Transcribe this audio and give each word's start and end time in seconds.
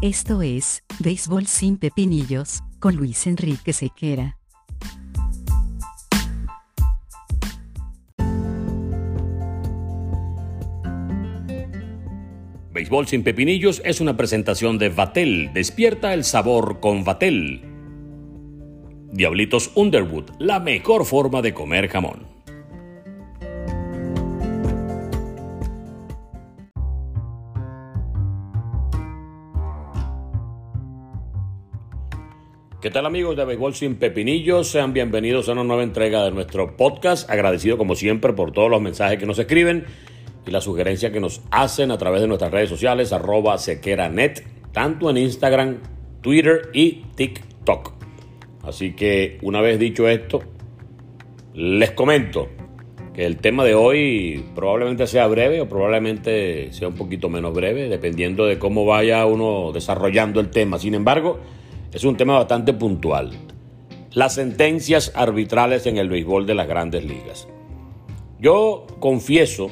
Esto 0.00 0.42
es, 0.42 0.84
Béisbol 1.00 1.48
sin 1.48 1.76
Pepinillos, 1.76 2.62
con 2.78 2.94
Luis 2.94 3.26
Enrique 3.26 3.72
Sequera. 3.72 4.38
Béisbol 12.72 13.08
sin 13.08 13.24
Pepinillos 13.24 13.82
es 13.84 14.00
una 14.00 14.16
presentación 14.16 14.78
de 14.78 14.88
Vatel. 14.90 15.50
Despierta 15.52 16.14
el 16.14 16.22
sabor 16.22 16.78
con 16.78 17.02
Vatel. 17.02 17.62
Diablitos 19.10 19.72
Underwood, 19.74 20.30
la 20.38 20.60
mejor 20.60 21.06
forma 21.06 21.42
de 21.42 21.54
comer 21.54 21.88
jamón. 21.88 22.37
¿Qué 32.80 32.90
tal 32.90 33.06
amigos 33.06 33.36
de 33.36 33.44
Béisbol 33.44 33.74
sin 33.74 33.96
Pepinillos? 33.96 34.70
Sean 34.70 34.92
bienvenidos 34.92 35.48
a 35.48 35.52
una 35.52 35.64
nueva 35.64 35.82
entrega 35.82 36.22
de 36.22 36.30
nuestro 36.30 36.76
podcast. 36.76 37.28
Agradecido 37.28 37.76
como 37.76 37.96
siempre 37.96 38.32
por 38.34 38.52
todos 38.52 38.70
los 38.70 38.80
mensajes 38.80 39.18
que 39.18 39.26
nos 39.26 39.36
escriben 39.40 39.84
y 40.46 40.52
las 40.52 40.62
sugerencias 40.62 41.10
que 41.10 41.18
nos 41.18 41.42
hacen 41.50 41.90
a 41.90 41.98
través 41.98 42.20
de 42.20 42.28
nuestras 42.28 42.52
redes 42.52 42.68
sociales, 42.68 43.12
arroba 43.12 43.58
sequeranet, 43.58 44.46
tanto 44.70 45.10
en 45.10 45.16
Instagram, 45.16 45.78
Twitter 46.20 46.70
y 46.72 47.02
TikTok. 47.16 47.94
Así 48.62 48.94
que 48.94 49.38
una 49.42 49.60
vez 49.60 49.80
dicho 49.80 50.08
esto, 50.08 50.44
les 51.54 51.90
comento 51.90 52.48
que 53.12 53.26
el 53.26 53.38
tema 53.38 53.64
de 53.64 53.74
hoy 53.74 54.44
probablemente 54.54 55.08
sea 55.08 55.26
breve 55.26 55.60
o 55.60 55.68
probablemente 55.68 56.72
sea 56.72 56.86
un 56.86 56.94
poquito 56.94 57.28
menos 57.28 57.52
breve, 57.52 57.88
dependiendo 57.88 58.46
de 58.46 58.60
cómo 58.60 58.86
vaya 58.86 59.26
uno 59.26 59.72
desarrollando 59.72 60.38
el 60.38 60.50
tema. 60.50 60.78
Sin 60.78 60.94
embargo, 60.94 61.40
es 61.92 62.04
un 62.04 62.16
tema 62.16 62.34
bastante 62.34 62.72
puntual. 62.72 63.30
Las 64.12 64.34
sentencias 64.34 65.12
arbitrales 65.14 65.86
en 65.86 65.96
el 65.96 66.08
béisbol 66.08 66.46
de 66.46 66.54
las 66.54 66.68
grandes 66.68 67.04
ligas. 67.04 67.48
Yo 68.40 68.86
confieso 69.00 69.70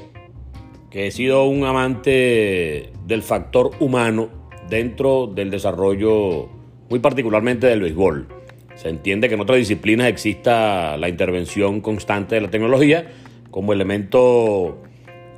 que 0.91 1.07
he 1.07 1.11
sido 1.11 1.45
un 1.45 1.65
amante 1.65 2.93
del 3.07 3.23
factor 3.23 3.71
humano 3.81 4.29
dentro 4.69 5.27
del 5.27 5.51
desarrollo, 5.51 6.49
muy 6.89 6.99
particularmente 7.01 7.67
del 7.67 7.83
béisbol. 7.83 8.29
Se 8.75 8.89
entiende 8.89 9.29
que 9.29 9.35
en 9.35 9.41
otras 9.41 9.59
disciplinas 9.59 10.09
exista 10.09 10.97
la 10.97 11.09
intervención 11.09 11.81
constante 11.81 12.35
de 12.35 12.41
la 12.43 12.51
tecnología 12.51 13.11
como 13.51 13.73
elemento 13.73 14.83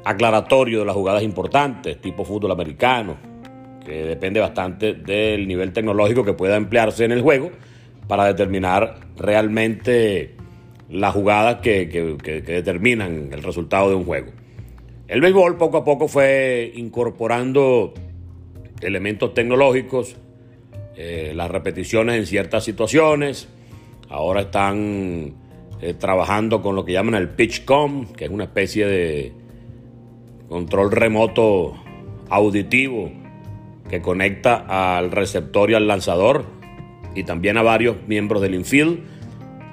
aclaratorio 0.05 0.81
de 0.81 0.85
las 0.87 0.95
jugadas 0.95 1.23
importantes, 1.23 2.01
tipo 2.01 2.25
fútbol 2.25 2.51
americano, 2.51 3.17
depende 3.89 4.41
bastante 4.41 4.95
del 4.95 5.49
nivel 5.49 5.73
tecnológico 5.73 6.25
que 6.25 6.33
pueda 6.33 6.57
emplearse 6.57 7.05
en 7.05 7.13
el 7.13 7.23
juego 7.23 7.51
para 8.07 8.25
determinar 8.25 9.01
realmente 9.17 10.35
las 10.89 11.15
jugadas 11.15 11.57
que, 11.57 11.87
determinan 12.47 13.31
el 13.33 13.43
resultado 13.43 13.91
de 13.91 13.95
un 13.95 14.05
juego. 14.05 14.33
El 15.07 15.21
béisbol 15.21 15.57
poco 15.57 15.79
a 15.79 15.85
poco 15.85 16.09
fue 16.09 16.73
incorporando 16.75 17.95
elementos 18.81 19.35
tecnológicos, 19.35 20.17
eh, 20.97 21.33
las 21.35 21.51
repeticiones 21.51 22.17
en 22.17 22.27
ciertas 22.27 22.65
situaciones. 22.65 23.49
Ahora 24.09 24.43
están 24.43 25.35
eh, 25.81 25.95
trabajando 25.95 26.63
con 26.63 26.75
lo 26.75 26.85
que 26.85 26.93
llaman 26.93 27.15
el 27.15 27.29
pitch-com, 27.29 28.07
que 28.13 28.25
es 28.25 28.31
una 28.31 28.45
especie 28.45 28.87
de 28.87 29.33
control 30.49 30.91
remoto 30.91 31.75
auditivo 32.31 33.11
que 33.89 34.01
conecta 34.01 34.97
al 34.97 35.11
receptor 35.11 35.71
y 35.71 35.75
al 35.75 35.89
lanzador 35.89 36.45
y 37.15 37.25
también 37.25 37.57
a 37.57 37.63
varios 37.63 37.97
miembros 38.07 38.43
del 38.43 38.55
infield 38.55 39.01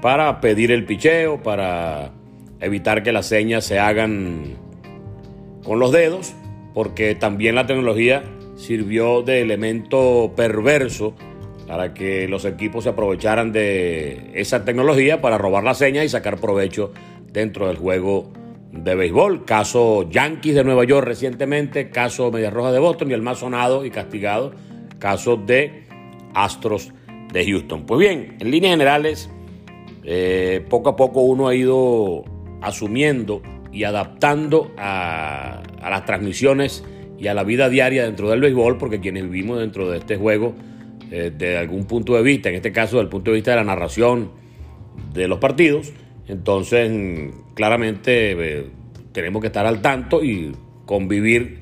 para 0.01 0.41
pedir 0.41 0.71
el 0.71 0.85
picheo, 0.85 1.41
para 1.41 2.11
evitar 2.59 3.03
que 3.03 3.11
las 3.11 3.27
señas 3.27 3.65
se 3.65 3.79
hagan 3.79 4.55
con 5.63 5.79
los 5.79 5.91
dedos, 5.91 6.33
porque 6.73 7.15
también 7.15 7.55
la 7.55 7.65
tecnología 7.65 8.23
sirvió 8.55 9.21
de 9.21 9.41
elemento 9.41 10.33
perverso 10.35 11.15
para 11.67 11.93
que 11.93 12.27
los 12.27 12.45
equipos 12.45 12.83
se 12.83 12.91
aprovecharan 12.91 13.51
de 13.51 14.31
esa 14.35 14.63
tecnología 14.63 15.21
para 15.21 15.37
robar 15.37 15.63
las 15.63 15.79
señas 15.79 16.05
y 16.05 16.09
sacar 16.09 16.37
provecho 16.37 16.91
dentro 17.31 17.67
del 17.67 17.77
juego 17.77 18.31
de 18.75 18.95
béisbol, 18.95 19.45
caso 19.45 20.09
Yankees 20.09 20.55
de 20.55 20.63
Nueva 20.63 20.83
York 20.83 21.07
recientemente, 21.07 21.89
caso 21.89 22.31
Medias 22.31 22.53
Rojas 22.53 22.73
de 22.73 22.79
Boston 22.79 23.11
y 23.11 23.13
el 23.13 23.21
más 23.21 23.39
sonado 23.39 23.85
y 23.85 23.91
castigado, 23.91 24.53
caso 24.99 25.37
de 25.37 25.85
Astros 26.33 26.91
de 27.31 27.45
Houston. 27.45 27.85
Pues 27.85 27.99
bien, 27.99 28.37
en 28.39 28.51
líneas 28.51 28.73
generales, 28.73 29.29
eh, 30.03 30.63
poco 30.69 30.89
a 30.89 30.95
poco 30.95 31.21
uno 31.21 31.47
ha 31.47 31.55
ido 31.55 32.23
asumiendo 32.61 33.41
y 33.71 33.83
adaptando 33.83 34.71
a, 34.77 35.61
las 35.81 36.05
transmisiones 36.05 36.83
y 37.17 37.27
a 37.27 37.33
la 37.33 37.43
vida 37.43 37.69
diaria 37.69 38.03
dentro 38.03 38.29
del 38.29 38.41
béisbol, 38.41 38.77
porque 38.77 38.99
quienes 38.99 39.23
vivimos 39.23 39.59
dentro 39.59 39.89
de 39.89 39.99
este 39.99 40.17
juego, 40.17 40.53
eh, 41.11 41.31
de 41.35 41.57
algún 41.57 41.85
punto 41.85 42.15
de 42.15 42.23
vista, 42.23 42.49
en 42.49 42.55
este 42.55 42.71
caso 42.71 42.97
del 42.97 43.07
punto 43.07 43.31
de 43.31 43.35
vista 43.35 43.51
de 43.51 43.57
la 43.57 43.63
narración 43.63 44.31
de 45.13 45.27
los 45.27 45.39
partidos, 45.39 45.93
entonces, 46.27 46.91
claramente 47.53 48.31
eh, 48.31 48.65
tenemos 49.11 49.41
que 49.41 49.47
estar 49.47 49.65
al 49.65 49.81
tanto 49.81 50.23
y 50.23 50.55
convivir 50.85 51.59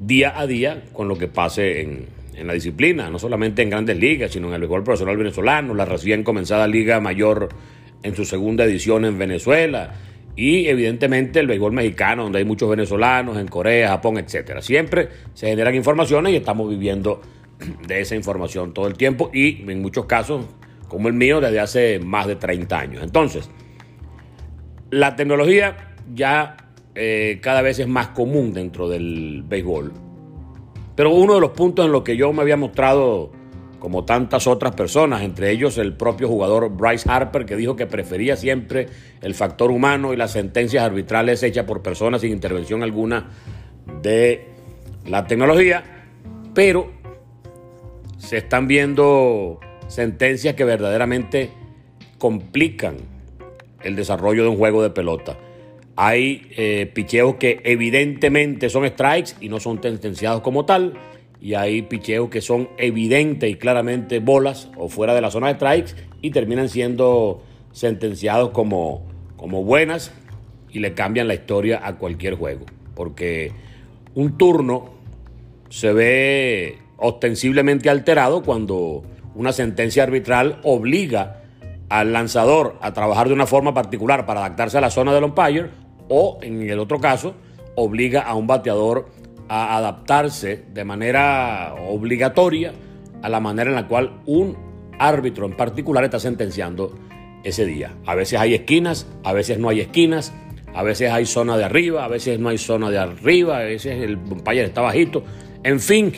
día 0.00 0.38
a 0.38 0.46
día 0.46 0.84
con 0.92 1.08
lo 1.08 1.16
que 1.16 1.28
pase 1.28 1.80
en, 1.80 2.18
la 2.46 2.52
disciplina, 2.52 3.10
no 3.10 3.18
solamente 3.18 3.62
en 3.62 3.70
grandes 3.70 3.98
ligas, 3.98 4.30
sino 4.30 4.46
en 4.46 4.54
el 4.54 4.60
béisbol 4.60 4.84
profesional 4.84 5.16
venezolano, 5.16 5.74
la 5.74 5.84
recién 5.84 6.22
comenzada 6.22 6.68
Liga 6.68 7.00
Mayor 7.00 7.48
en 8.04 8.14
su 8.14 8.24
segunda 8.24 8.64
edición 8.64 9.04
en 9.04 9.18
Venezuela 9.18 9.94
y 10.36 10.68
evidentemente 10.68 11.40
el 11.40 11.48
béisbol 11.48 11.72
mexicano, 11.72 12.22
donde 12.22 12.38
hay 12.38 12.44
muchos 12.44 12.70
venezolanos, 12.70 13.38
en 13.38 13.48
Corea, 13.48 13.88
Japón, 13.88 14.18
etcétera. 14.18 14.62
Siempre 14.62 15.08
se 15.34 15.48
generan 15.48 15.74
informaciones 15.74 16.32
y 16.32 16.36
estamos 16.36 16.70
viviendo 16.70 17.20
de 17.88 18.00
esa 18.00 18.14
información 18.14 18.72
todo 18.72 18.86
el 18.86 18.94
tiempo 18.94 19.32
y 19.34 19.68
en 19.68 19.82
muchos 19.82 20.06
casos, 20.06 20.46
como 20.86 21.08
el 21.08 21.14
mío, 21.14 21.40
desde 21.40 21.58
hace 21.58 21.98
más 21.98 22.28
de 22.28 22.36
30 22.36 22.78
años. 22.78 23.02
Entonces, 23.02 23.50
la 24.90 25.16
tecnología 25.16 25.94
ya 26.14 26.56
eh, 26.94 27.38
cada 27.42 27.62
vez 27.62 27.78
es 27.78 27.88
más 27.88 28.08
común 28.08 28.52
dentro 28.52 28.88
del 28.88 29.44
béisbol. 29.46 29.92
Pero 30.94 31.10
uno 31.14 31.34
de 31.34 31.40
los 31.40 31.50
puntos 31.50 31.86
en 31.86 31.92
los 31.92 32.02
que 32.02 32.16
yo 32.16 32.32
me 32.32 32.42
había 32.42 32.56
mostrado 32.56 33.30
como 33.78 34.04
tantas 34.04 34.48
otras 34.48 34.74
personas, 34.74 35.22
entre 35.22 35.52
ellos 35.52 35.78
el 35.78 35.92
propio 35.92 36.26
jugador 36.26 36.70
Bryce 36.70 37.08
Harper, 37.08 37.46
que 37.46 37.54
dijo 37.54 37.76
que 37.76 37.86
prefería 37.86 38.36
siempre 38.36 38.88
el 39.20 39.34
factor 39.34 39.70
humano 39.70 40.12
y 40.12 40.16
las 40.16 40.32
sentencias 40.32 40.82
arbitrales 40.82 41.42
hechas 41.44 41.64
por 41.64 41.82
personas 41.82 42.22
sin 42.22 42.32
intervención 42.32 42.82
alguna 42.82 43.28
de 44.02 44.48
la 45.06 45.26
tecnología, 45.26 45.84
pero 46.54 46.90
se 48.18 48.38
están 48.38 48.66
viendo 48.66 49.60
sentencias 49.86 50.56
que 50.56 50.64
verdaderamente 50.64 51.50
complican 52.18 52.96
el 53.82 53.96
desarrollo 53.96 54.42
de 54.42 54.48
un 54.48 54.56
juego 54.56 54.82
de 54.82 54.90
pelota. 54.90 55.36
Hay 55.96 56.46
eh, 56.56 56.90
picheos 56.92 57.36
que 57.36 57.60
evidentemente 57.64 58.70
son 58.70 58.86
strikes 58.86 59.32
y 59.40 59.48
no 59.48 59.58
son 59.58 59.82
sentenciados 59.82 60.42
como 60.42 60.64
tal. 60.64 60.94
Y 61.40 61.54
hay 61.54 61.82
picheos 61.82 62.30
que 62.30 62.40
son 62.40 62.68
evidentes 62.78 63.50
y 63.50 63.56
claramente 63.56 64.18
bolas 64.18 64.70
o 64.76 64.88
fuera 64.88 65.14
de 65.14 65.20
la 65.20 65.30
zona 65.30 65.48
de 65.48 65.54
strikes 65.54 65.92
y 66.20 66.30
terminan 66.30 66.68
siendo 66.68 67.42
sentenciados 67.72 68.50
como, 68.50 69.06
como 69.36 69.64
buenas 69.64 70.12
y 70.70 70.80
le 70.80 70.94
cambian 70.94 71.28
la 71.28 71.34
historia 71.34 71.80
a 71.82 71.96
cualquier 71.96 72.34
juego. 72.34 72.66
Porque 72.94 73.52
un 74.14 74.36
turno 74.36 74.90
se 75.68 75.92
ve 75.92 76.78
ostensiblemente 76.96 77.90
alterado 77.90 78.42
cuando 78.42 79.04
una 79.34 79.52
sentencia 79.52 80.02
arbitral 80.02 80.60
obliga 80.64 81.42
al 81.88 82.12
lanzador 82.12 82.76
a 82.80 82.92
trabajar 82.92 83.28
de 83.28 83.34
una 83.34 83.46
forma 83.46 83.74
particular 83.74 84.26
para 84.26 84.40
adaptarse 84.40 84.78
a 84.78 84.80
la 84.80 84.90
zona 84.90 85.12
del 85.14 85.24
umpire 85.24 85.70
o 86.08 86.38
en 86.42 86.68
el 86.68 86.78
otro 86.78 87.00
caso 87.00 87.34
obliga 87.74 88.22
a 88.22 88.34
un 88.34 88.46
bateador 88.46 89.08
a 89.48 89.76
adaptarse 89.76 90.64
de 90.72 90.84
manera 90.84 91.74
obligatoria 91.88 92.72
a 93.22 93.28
la 93.28 93.40
manera 93.40 93.70
en 93.70 93.76
la 93.76 93.88
cual 93.88 94.20
un 94.26 94.56
árbitro 94.98 95.46
en 95.46 95.56
particular 95.56 96.04
está 96.04 96.18
sentenciando 96.20 96.94
ese 97.44 97.64
día. 97.64 97.94
A 98.06 98.14
veces 98.14 98.38
hay 98.38 98.54
esquinas, 98.54 99.06
a 99.24 99.32
veces 99.32 99.58
no 99.58 99.68
hay 99.68 99.80
esquinas, 99.80 100.32
a 100.74 100.82
veces 100.82 101.10
hay 101.10 101.24
zona 101.24 101.56
de 101.56 101.64
arriba, 101.64 102.04
a 102.04 102.08
veces 102.08 102.38
no 102.38 102.50
hay 102.50 102.58
zona 102.58 102.90
de 102.90 102.98
arriba, 102.98 103.58
a 103.58 103.62
veces 103.62 104.02
el 104.02 104.16
umpire 104.16 104.64
está 104.64 104.82
bajito. 104.82 105.24
En 105.62 105.80
fin, 105.80 106.12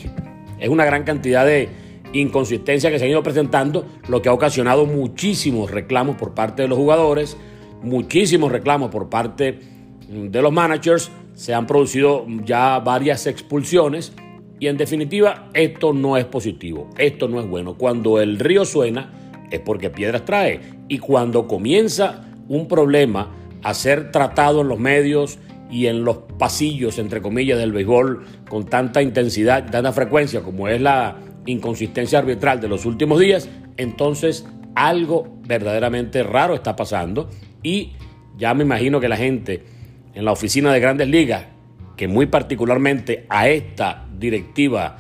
es 0.59 0.69
una 0.69 0.85
gran 0.85 1.05
cantidad 1.05 1.47
de, 1.47 1.69
inconsistencia 2.13 2.91
que 2.91 2.99
se 2.99 3.05
han 3.05 3.11
ido 3.11 3.23
presentando, 3.23 3.87
lo 4.09 4.21
que 4.23 4.29
ha 4.29 4.33
ocasionado 4.33 4.87
muchísimos 4.87 5.71
reclamos 5.71 6.17
por 6.17 6.35
parte 6.35 6.63
de 6.63 6.69
los 6.69 6.79
jugadores, 6.79 7.37
muchísimos 7.83 8.51
reclamos 8.51 8.91
por 8.91 9.09
parte 9.09 9.61
de 10.09 10.43
los 10.43 10.53
managers, 10.53 11.11
se 11.35 11.55
han 11.55 11.67
producido 11.67 12.27
ya 12.45 12.79
varias 12.81 13.27
expulsiones 13.27 14.13
Y 14.59 14.67
en 14.67 14.77
definitiva, 14.77 15.49
esto 15.55 15.95
no 15.95 16.19
es 16.19 16.27
positivo, 16.27 16.91
esto 16.99 17.29
no 17.29 17.41
es 17.41 17.49
bueno. 17.49 17.79
Cuando 17.79 18.21
el 18.21 18.39
río 18.39 18.67
suena 18.67 19.11
es 19.51 19.59
porque 19.61 19.89
piedras 19.89 20.27
trae. 20.27 20.61
Y 20.87 20.99
cuando 20.99 21.49
comienza 21.49 22.27
un 22.47 22.69
problema 22.69 23.31
a 23.63 23.73
ser 23.73 24.13
tratado 24.13 24.61
en 24.61 24.69
los 24.69 24.79
medios 24.79 25.39
y 25.71 25.87
en 25.87 26.05
los 26.05 26.19
pasillos, 26.39 26.99
entre 26.99 27.23
comillas, 27.23 27.59
del 27.59 27.73
béisbol 27.73 28.23
con 28.51 28.67
tanta 28.67 29.01
intensidad, 29.01 29.71
tanta 29.71 29.93
frecuencia 29.93 30.43
como 30.43 30.69
es 30.69 30.81
la 30.81 31.17
inconsistencia 31.51 32.19
arbitral 32.19 32.61
de 32.61 32.69
los 32.69 32.87
últimos 32.87 33.19
días, 33.19 33.49
entonces 33.77 34.47
algo 34.75 35.39
verdaderamente 35.47 36.23
raro 36.23 36.55
está 36.55 36.77
pasando 36.77 37.29
y 37.63 37.93
ya 38.39 38.55
me 38.55 38.65
imagino 38.65 39.01
que 39.01 39.09
la 39.09 39.17
gente 39.17 39.63
en 40.15 40.25
la 40.25 40.33
oficina 40.33 40.73
de 40.73 40.81
grandes 40.81 41.09
ligas, 41.09 41.47
que 41.97 42.09
muy 42.09 42.27
particularmente 42.27 43.27
a 43.29 43.49
esta 43.49 44.07
directiva 44.19 44.97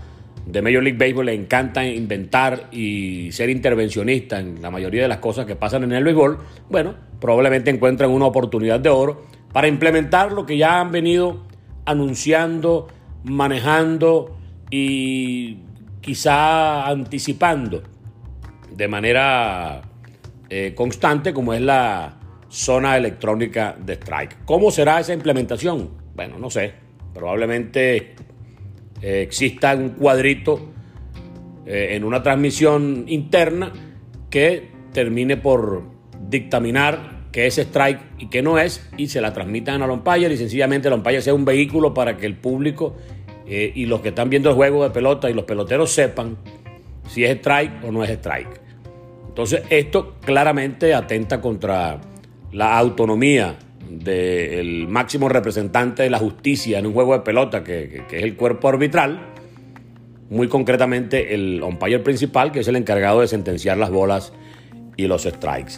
de 0.46 0.62
Major 0.62 0.82
League 0.82 0.98
Baseball 0.98 1.26
le 1.26 1.34
encanta 1.34 1.86
inventar 1.86 2.68
y 2.72 3.30
ser 3.32 3.50
intervencionista 3.50 4.40
en 4.40 4.60
la 4.60 4.70
mayoría 4.70 5.02
de 5.02 5.08
las 5.08 5.18
cosas 5.18 5.46
que 5.46 5.56
pasan 5.56 5.84
en 5.84 5.92
el 5.92 6.04
béisbol, 6.04 6.38
bueno, 6.68 6.94
probablemente 7.20 7.70
encuentran 7.70 8.10
una 8.10 8.26
oportunidad 8.26 8.80
de 8.80 8.88
oro 8.88 9.26
para 9.52 9.68
implementar 9.68 10.32
lo 10.32 10.46
que 10.46 10.56
ya 10.56 10.80
han 10.80 10.90
venido 10.90 11.44
anunciando, 11.84 12.88
manejando 13.24 14.36
y 14.70 15.58
quizá 16.00 16.86
anticipando 16.88 17.82
de 18.70 18.88
manera 18.88 19.82
eh, 20.48 20.72
constante 20.74 21.32
como 21.32 21.54
es 21.54 21.60
la 21.60 22.18
zona 22.48 22.96
electrónica 22.96 23.76
de 23.78 23.94
strike. 23.94 24.44
¿Cómo 24.44 24.70
será 24.70 25.00
esa 25.00 25.12
implementación? 25.12 25.90
Bueno, 26.14 26.38
no 26.38 26.50
sé. 26.50 26.72
Probablemente 27.14 28.14
eh, 29.02 29.22
exista 29.22 29.74
un 29.74 29.90
cuadrito 29.90 30.72
eh, 31.66 31.90
en 31.92 32.04
una 32.04 32.22
transmisión 32.22 33.04
interna 33.08 33.72
que 34.28 34.70
termine 34.92 35.36
por 35.36 35.82
dictaminar 36.28 37.20
qué 37.32 37.46
es 37.46 37.58
strike 37.58 38.00
y 38.18 38.26
qué 38.26 38.42
no 38.42 38.58
es 38.58 38.88
y 38.96 39.08
se 39.08 39.20
la 39.20 39.32
transmitan 39.32 39.82
al 39.82 39.90
umpire 39.90 40.32
y 40.32 40.36
sencillamente 40.36 40.88
umpire 40.90 41.22
sea 41.22 41.34
un 41.34 41.44
vehículo 41.44 41.94
para 41.94 42.16
que 42.16 42.26
el 42.26 42.36
público 42.36 42.96
eh, 43.46 43.72
y 43.74 43.86
los 43.86 44.00
que 44.00 44.10
están 44.10 44.30
viendo 44.30 44.50
el 44.50 44.56
juego 44.56 44.84
de 44.84 44.90
pelota 44.90 45.30
y 45.30 45.34
los 45.34 45.44
peloteros 45.44 45.90
sepan 45.90 46.36
si 47.08 47.24
es 47.24 47.36
strike 47.38 47.84
o 47.84 47.92
no 47.92 48.04
es 48.04 48.10
strike. 48.10 48.60
Entonces 49.28 49.62
esto 49.70 50.16
claramente 50.24 50.94
atenta 50.94 51.40
contra 51.40 52.00
la 52.52 52.78
autonomía 52.78 53.56
del 53.90 54.86
máximo 54.86 55.28
representante 55.28 56.04
de 56.04 56.10
la 56.10 56.18
justicia 56.18 56.78
en 56.78 56.86
un 56.86 56.92
juego 56.92 57.12
de 57.14 57.20
pelota, 57.20 57.64
que, 57.64 58.04
es 58.10 58.22
el 58.22 58.36
cuerpo 58.36 58.68
arbitral, 58.68 59.20
muy 60.30 60.48
concretamente 60.48 61.34
el 61.34 61.62
umpire 61.62 61.98
principal, 61.98 62.52
que 62.52 62.60
es 62.60 62.68
el 62.68 62.76
encargado 62.76 63.20
de 63.20 63.28
sentenciar 63.28 63.76
las 63.78 63.90
bolas 63.90 64.32
y 64.96 65.06
los 65.06 65.22
strikes. 65.24 65.74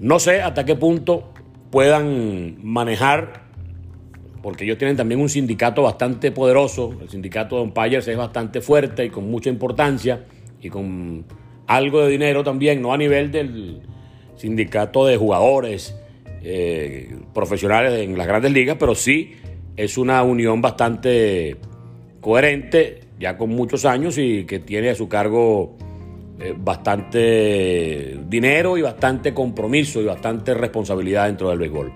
No 0.00 0.18
sé 0.18 0.42
hasta 0.42 0.64
qué 0.64 0.74
punto 0.74 1.32
puedan 1.70 2.56
manejar, 2.64 3.43
porque 4.44 4.64
ellos 4.64 4.76
tienen 4.76 4.94
también 4.94 5.22
un 5.22 5.30
sindicato 5.30 5.80
bastante 5.80 6.30
poderoso, 6.30 6.94
el 7.00 7.08
sindicato 7.08 7.56
de 7.56 7.62
umpires 7.62 8.06
es 8.06 8.14
bastante 8.14 8.60
fuerte 8.60 9.06
y 9.06 9.08
con 9.08 9.30
mucha 9.30 9.48
importancia 9.48 10.22
y 10.60 10.68
con 10.68 11.24
algo 11.66 12.02
de 12.02 12.10
dinero 12.10 12.44
también, 12.44 12.82
no 12.82 12.92
a 12.92 12.98
nivel 12.98 13.32
del 13.32 13.80
sindicato 14.36 15.06
de 15.06 15.16
jugadores 15.16 15.96
eh, 16.42 17.16
profesionales 17.32 17.98
en 18.06 18.18
las 18.18 18.26
grandes 18.26 18.52
ligas, 18.52 18.76
pero 18.78 18.94
sí 18.94 19.32
es 19.78 19.96
una 19.96 20.22
unión 20.22 20.60
bastante 20.60 21.56
coherente, 22.20 23.00
ya 23.18 23.38
con 23.38 23.48
muchos 23.48 23.86
años 23.86 24.18
y 24.18 24.44
que 24.44 24.58
tiene 24.58 24.90
a 24.90 24.94
su 24.94 25.08
cargo 25.08 25.74
eh, 26.38 26.54
bastante 26.54 28.20
dinero 28.28 28.76
y 28.76 28.82
bastante 28.82 29.32
compromiso 29.32 30.02
y 30.02 30.04
bastante 30.04 30.52
responsabilidad 30.52 31.28
dentro 31.28 31.48
del 31.48 31.60
béisbol. 31.60 31.90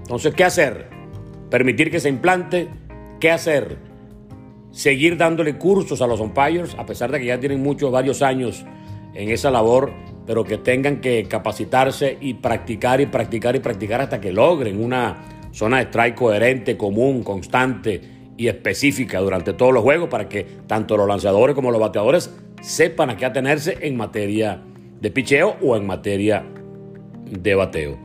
Entonces, 0.00 0.34
¿qué 0.34 0.42
hacer? 0.42 1.01
Permitir 1.52 1.92
que 1.92 2.00
se 2.00 2.08
implante. 2.08 2.68
¿Qué 3.20 3.30
hacer? 3.30 3.76
Seguir 4.72 5.16
dándole 5.16 5.58
cursos 5.58 6.02
a 6.02 6.08
los 6.08 6.18
umpires, 6.18 6.74
a 6.76 6.86
pesar 6.86 7.12
de 7.12 7.20
que 7.20 7.26
ya 7.26 7.38
tienen 7.38 7.62
muchos, 7.62 7.92
varios 7.92 8.22
años 8.22 8.64
en 9.14 9.30
esa 9.30 9.52
labor 9.52 9.92
pero 10.26 10.44
que 10.44 10.58
tengan 10.58 11.00
que 11.00 11.24
capacitarse 11.24 12.16
y 12.20 12.34
practicar 12.34 13.00
y 13.00 13.06
practicar 13.06 13.56
y 13.56 13.60
practicar 13.60 14.00
hasta 14.00 14.20
que 14.20 14.32
logren 14.32 14.82
una 14.82 15.48
zona 15.50 15.78
de 15.78 15.84
strike 15.84 16.14
coherente, 16.14 16.76
común, 16.76 17.22
constante 17.22 18.00
y 18.36 18.48
específica 18.48 19.20
durante 19.20 19.52
todos 19.52 19.72
los 19.72 19.82
juegos 19.82 20.08
para 20.08 20.28
que 20.28 20.46
tanto 20.66 20.96
los 20.96 21.08
lanzadores 21.08 21.54
como 21.54 21.70
los 21.70 21.80
bateadores 21.80 22.32
sepan 22.60 23.10
a 23.10 23.16
qué 23.16 23.26
atenerse 23.26 23.78
en 23.80 23.96
materia 23.96 24.62
de 25.00 25.10
picheo 25.10 25.56
o 25.60 25.76
en 25.76 25.86
materia 25.86 26.44
de 27.28 27.54
bateo. 27.54 27.98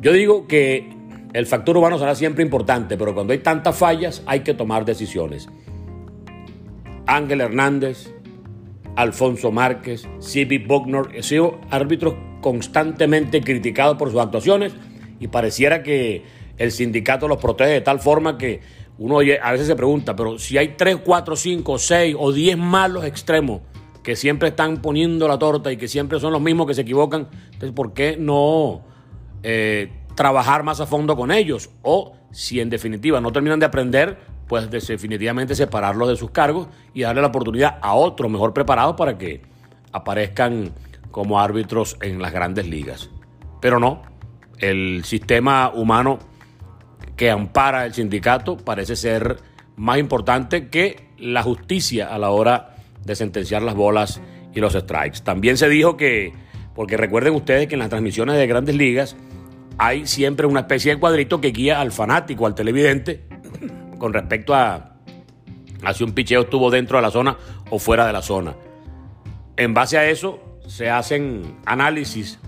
Yo 0.00 0.12
digo 0.12 0.48
que 0.48 0.99
el 1.32 1.46
factor 1.46 1.76
humano 1.76 1.98
será 1.98 2.14
siempre 2.14 2.42
importante, 2.42 2.96
pero 2.96 3.14
cuando 3.14 3.32
hay 3.32 3.38
tantas 3.38 3.76
fallas 3.76 4.22
hay 4.26 4.40
que 4.40 4.54
tomar 4.54 4.84
decisiones. 4.84 5.48
Ángel 7.06 7.40
Hernández, 7.40 8.12
Alfonso 8.96 9.52
Márquez, 9.52 10.08
Sibi 10.18 10.58
Buckner, 10.58 11.02
han 11.16 11.22
sido 11.22 11.60
árbitros 11.70 12.14
constantemente 12.40 13.40
criticados 13.40 13.96
por 13.96 14.10
sus 14.10 14.20
actuaciones 14.20 14.74
y 15.18 15.28
pareciera 15.28 15.82
que 15.82 16.24
el 16.56 16.72
sindicato 16.72 17.28
los 17.28 17.38
protege 17.38 17.70
de 17.70 17.80
tal 17.80 18.00
forma 18.00 18.36
que 18.36 18.60
uno 18.98 19.20
a 19.20 19.52
veces 19.52 19.66
se 19.66 19.76
pregunta, 19.76 20.14
pero 20.14 20.38
si 20.38 20.58
hay 20.58 20.74
3, 20.76 20.98
4, 21.04 21.36
5, 21.36 21.78
6 21.78 22.16
o 22.18 22.32
10 22.32 22.58
malos 22.58 23.04
extremos 23.04 23.62
que 24.02 24.14
siempre 24.16 24.48
están 24.48 24.82
poniendo 24.82 25.26
la 25.26 25.38
torta 25.38 25.72
y 25.72 25.76
que 25.76 25.88
siempre 25.88 26.20
son 26.20 26.32
los 26.32 26.42
mismos 26.42 26.66
que 26.66 26.74
se 26.74 26.82
equivocan, 26.82 27.28
entonces 27.44 27.72
¿por 27.72 27.94
qué 27.94 28.16
no 28.18 28.82
eh, 29.42 29.90
trabajar 30.20 30.64
más 30.64 30.80
a 30.80 30.86
fondo 30.86 31.16
con 31.16 31.32
ellos? 31.32 31.70
O 31.80 32.12
si 32.30 32.60
en 32.60 32.68
definitiva 32.68 33.22
no 33.22 33.32
terminan 33.32 33.58
de 33.58 33.64
aprender, 33.64 34.18
pues 34.46 34.70
definitivamente 34.70 35.54
separarlos 35.54 36.10
de 36.10 36.16
sus 36.16 36.30
cargos 36.30 36.68
y 36.92 37.00
darle 37.00 37.22
la 37.22 37.28
oportunidad 37.28 37.78
a 37.80 37.94
otros 37.94 38.30
mejor 38.30 38.52
preparados 38.52 38.96
para 38.96 39.16
que 39.16 39.40
aparezcan 39.92 40.74
como 41.10 41.40
árbitros 41.40 41.96
en 42.02 42.20
las 42.20 42.34
grandes 42.34 42.68
ligas. 42.68 43.08
Pero 43.62 43.80
no, 43.80 44.02
el 44.58 45.04
sistema 45.04 45.70
humano 45.74 46.18
que 47.16 47.30
ampara 47.30 47.86
el 47.86 47.94
sindicato 47.94 48.58
parece 48.58 48.96
ser 48.96 49.38
más 49.76 49.96
importante 49.96 50.68
que 50.68 51.08
la 51.16 51.42
justicia 51.42 52.14
a 52.14 52.18
la 52.18 52.28
hora 52.28 52.74
de 53.06 53.16
sentenciar 53.16 53.62
las 53.62 53.74
bolas 53.74 54.20
y 54.52 54.60
los 54.60 54.74
strikes. 54.74 55.20
También 55.24 55.56
se 55.56 55.70
dijo 55.70 55.96
que, 55.96 56.34
porque 56.74 56.98
recuerden 56.98 57.34
ustedes 57.34 57.68
que 57.68 57.74
en 57.76 57.78
las 57.78 57.88
transmisiones 57.88 58.36
de 58.36 58.46
grandes 58.46 58.74
ligas 58.74 59.16
hay 59.82 60.06
siempre 60.06 60.46
una 60.46 60.60
especie 60.60 60.94
de 60.94 61.00
cuadrito 61.00 61.40
que 61.40 61.52
guía 61.52 61.80
al 61.80 61.90
fanático, 61.90 62.46
al 62.46 62.54
televidente, 62.54 63.24
con 63.96 64.12
respecto 64.12 64.54
a, 64.54 64.96
si 65.94 66.04
un 66.04 66.12
picheo 66.12 66.42
estuvo 66.42 66.70
dentro 66.70 66.98
de 66.98 67.02
la 67.02 67.10
zona 67.10 67.38
o 67.70 67.78
fuera 67.78 68.06
de 68.06 68.12
la 68.12 68.20
zona. 68.20 68.54
En 69.56 69.72
base 69.72 69.96
a 69.96 70.06
eso 70.06 70.58
se 70.66 70.90
hacen 70.90 71.56
análisis 71.64 72.38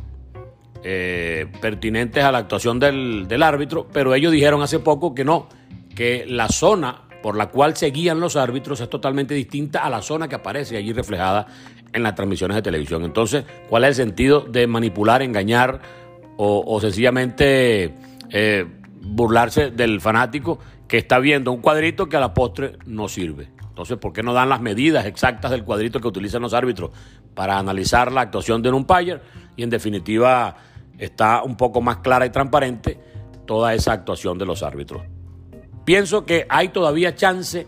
eh, 0.85 1.47
pertinentes 1.63 2.23
a 2.23 2.33
la 2.33 2.39
actuación 2.39 2.79
del, 2.79 3.27
del, 3.27 3.43
árbitro, 3.43 3.89
pero 3.91 4.15
ellos 4.15 4.31
dijeron 4.31 4.61
hace 4.61 4.79
poco 4.79 5.15
que 5.15 5.25
no, 5.25 5.49
que 5.95 6.27
la 6.29 6.49
zona 6.49 7.05
por 7.23 7.39
la 7.39 7.47
cual 7.47 7.75
se 7.77 7.87
guían 7.87 8.21
los 8.21 8.37
árbitros 8.37 8.83
es 8.83 8.91
totalmente 8.91 9.33
distinta 9.33 9.85
a 9.85 9.89
la 9.89 10.03
zona 10.03 10.29
que 10.29 10.35
aparece 10.35 10.77
allí 10.77 10.93
reflejada 10.93 11.47
en 11.95 12.03
las 12.03 12.15
transmisiones 12.15 12.57
de 12.57 12.63
televisión. 12.63 13.05
Entonces, 13.05 13.45
¿cuál 13.71 13.85
es 13.85 13.91
el 13.91 14.07
sentido 14.07 14.41
de 14.41 14.67
manipular, 14.67 15.23
engañar 15.23 15.81
o, 16.37 16.81
sencillamente 16.81 17.95
eh, 18.31 18.67
burlarse 19.01 19.71
del 19.71 20.01
fanático 20.01 20.59
que 20.89 20.99
está 20.99 21.19
viendo 21.19 21.53
un 21.53 21.61
cuadrito 21.61 22.09
que 22.09 22.17
a 22.17 22.21
la 22.21 22.35
postre 22.35 22.77
no 22.87 23.09
sirve. 23.09 23.49
Entonces, 23.69 23.97
¿por 23.97 24.13
qué 24.13 24.23
no 24.23 24.35
dan 24.35 24.49
las 24.49 24.61
medidas 24.61 25.07
exactas 25.07 25.51
del 25.51 25.65
cuadrito 25.65 26.01
que 26.01 26.09
utilizan 26.09 26.43
los 26.43 26.53
árbitros 26.53 26.91
para 27.35 27.59
analizar 27.59 28.13
la 28.13 28.23
actuación 28.23 28.61
de 28.63 28.69
un 28.69 28.75
umpire? 28.75 29.21
Y 29.57 29.63
en 29.63 29.71
definitiva 29.71 30.57
está 30.99 31.43
un 31.43 31.57
poco 31.57 31.81
más 31.81 31.99
clara 31.99 32.27
y 32.27 32.31
transparente 32.31 32.99
toda 33.47 33.75
esa 33.75 33.93
actuación 33.93 34.37
de 34.39 34.47
los 34.47 34.63
árbitros. 34.63 35.03
Pienso 35.85 36.27
que 36.27 36.47
hay 36.49 36.69
todavía 36.69 37.15
chance 37.15 37.67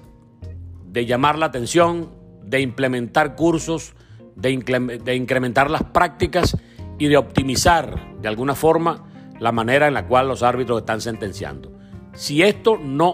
de 0.87 1.07
llamar 1.07 1.39
la 1.39 1.47
atención, 1.47 2.11
de 2.43 2.61
implementar 2.61 3.35
cursos, 3.35 3.95
de, 4.37 5.01
de 5.03 5.17
incrementar 5.17 5.71
las 5.71 5.85
prácticas 5.85 6.57
y 6.99 7.09
de 7.09 7.17
optimizar 7.17 8.14
de 8.25 8.29
alguna 8.29 8.55
forma 8.55 9.05
la 9.39 9.53
manera 9.53 9.87
en 9.87 9.93
la 9.93 10.07
cual 10.07 10.29
los 10.29 10.43
árbitros 10.43 10.79
están 10.81 11.03
sentenciando. 11.03 11.71
Si 12.15 12.43
esto 12.43 12.79
no 12.83 13.13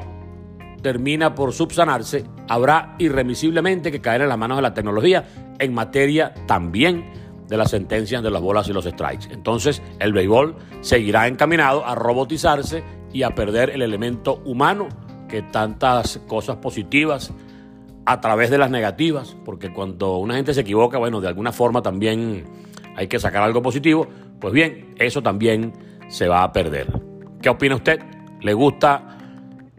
termina 0.82 1.34
por 1.34 1.52
subsanarse, 1.52 2.24
habrá 2.48 2.94
irremisiblemente 3.00 3.90
que 3.90 4.00
caer 4.00 4.22
en 4.22 4.28
las 4.28 4.38
manos 4.38 4.58
de 4.58 4.62
la 4.62 4.72
tecnología 4.72 5.24
en 5.58 5.74
materia 5.74 6.32
también 6.46 7.10
de 7.48 7.56
las 7.56 7.70
sentencias 7.70 8.22
de 8.22 8.30
las 8.30 8.40
bolas 8.40 8.68
y 8.68 8.72
los 8.72 8.84
strikes. 8.84 9.26
Entonces, 9.32 9.82
el 9.98 10.12
béisbol 10.12 10.54
seguirá 10.80 11.26
encaminado 11.26 11.84
a 11.84 11.96
robotizarse 11.96 12.84
y 13.12 13.24
a 13.24 13.34
perder 13.34 13.70
el 13.70 13.82
elemento 13.82 14.40
humano 14.44 14.86
que 15.28 15.42
tantas 15.42 16.20
cosas 16.28 16.58
positivas 16.58 17.32
a 18.06 18.20
través 18.20 18.48
de 18.48 18.58
las 18.58 18.70
negativas, 18.70 19.36
porque 19.44 19.72
cuando 19.72 20.18
una 20.18 20.36
gente 20.36 20.54
se 20.54 20.60
equivoca, 20.60 20.98
bueno, 20.98 21.20
de 21.20 21.26
alguna 21.26 21.50
forma 21.50 21.82
también 21.82 22.44
hay 22.94 23.08
que 23.08 23.18
sacar 23.18 23.42
algo 23.42 23.60
positivo, 23.60 24.06
pues 24.40 24.52
bien, 24.52 24.94
eso 24.98 25.22
también 25.22 25.72
se 26.08 26.28
va 26.28 26.42
a 26.42 26.52
perder. 26.52 26.88
¿Qué 27.42 27.48
opina 27.48 27.76
usted? 27.76 28.00
¿Le 28.40 28.54
gusta 28.54 29.18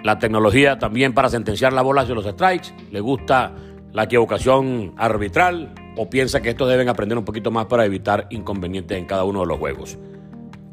la 0.03 0.19
tecnología 0.19 0.79
también 0.79 1.13
para 1.13 1.29
sentenciar 1.29 1.73
la 1.73 1.81
bola 1.81 2.01
hacia 2.01 2.15
los 2.15 2.25
strikes? 2.25 2.69
¿Le 2.91 2.99
gusta 2.99 3.53
la 3.91 4.03
equivocación 4.03 4.93
arbitral? 4.97 5.73
¿O 5.97 6.09
piensa 6.09 6.41
que 6.41 6.49
estos 6.49 6.69
deben 6.69 6.89
aprender 6.89 7.17
un 7.17 7.25
poquito 7.25 7.51
más 7.51 7.65
para 7.65 7.85
evitar 7.85 8.27
inconvenientes 8.29 8.97
en 8.97 9.05
cada 9.05 9.23
uno 9.23 9.41
de 9.41 9.47
los 9.47 9.59
juegos? 9.59 9.97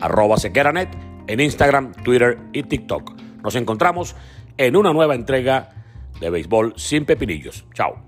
Arroba 0.00 0.36
Sequeranet 0.36 0.88
en 1.26 1.40
Instagram, 1.40 1.92
Twitter 2.04 2.38
y 2.52 2.62
TikTok. 2.62 3.12
Nos 3.42 3.54
encontramos 3.54 4.16
en 4.56 4.76
una 4.76 4.92
nueva 4.92 5.14
entrega 5.14 5.70
de 6.20 6.30
Béisbol 6.30 6.74
sin 6.76 7.04
Pepinillos. 7.04 7.64
Chao. 7.74 8.07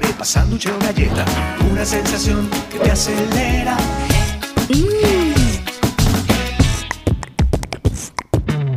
Va 0.00 0.06
a 0.06 0.06
llenar 0.06 0.06
tu 0.06 0.06
arepa, 0.06 0.24
sándwich 0.24 0.66
o 0.66 0.78
galleta, 0.78 1.24
una 1.70 1.84
sensación 1.84 2.48
que 2.70 2.78
te 2.78 2.90
acelera. 2.90 3.76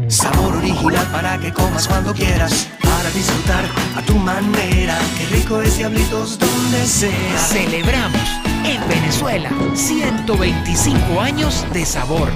Sabor 0.08 0.56
original 0.56 1.08
para 1.12 1.38
que 1.40 1.52
comas 1.52 1.88
cuando 1.88 2.14
quieras, 2.14 2.68
para 2.82 3.10
disfrutar 3.12 3.64
a 3.98 4.02
tu 4.04 4.16
manera. 4.16 4.98
Qué 5.18 5.36
rico 5.36 5.62
es 5.62 5.78
diablitos 5.78 6.40
donde 6.40 6.86
sea. 6.86 7.38
Celebramos 7.38 8.22
en 8.66 8.88
Venezuela 8.88 9.50
125 9.74 11.20
años 11.20 11.66
de 11.74 11.86
sabor, 11.86 12.30